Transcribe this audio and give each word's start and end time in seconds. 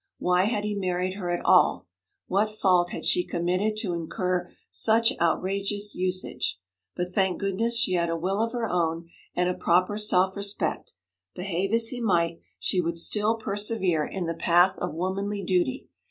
Why 0.17 0.45
had 0.45 0.63
he 0.63 0.73
married 0.73 1.13
her 1.13 1.29
at 1.29 1.45
all? 1.45 1.85
What 2.25 2.49
fault 2.49 2.89
had 2.89 3.05
she 3.05 3.23
committed 3.23 3.77
to 3.81 3.93
incur 3.93 4.49
such 4.71 5.13
outrageous 5.21 5.93
usage? 5.93 6.59
But, 6.95 7.13
thank 7.13 7.39
goodness, 7.39 7.77
she 7.77 7.93
had 7.93 8.09
a 8.09 8.17
will 8.17 8.41
of 8.41 8.51
her 8.51 8.67
own, 8.67 9.09
and 9.35 9.47
a 9.47 9.53
proper 9.53 9.99
self 9.99 10.35
respect; 10.35 10.95
behave 11.35 11.71
as 11.71 11.89
he 11.89 12.01
might, 12.01 12.39
she 12.57 12.81
would 12.81 12.97
still 12.97 13.35
persevere 13.35 14.03
in 14.03 14.25
the 14.25 14.33
path 14.33 14.75
of 14.79 14.91
womanly 14.95 15.43
duty. 15.43 15.87